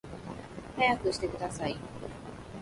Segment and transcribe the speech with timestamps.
[0.79, 1.77] 速くしてください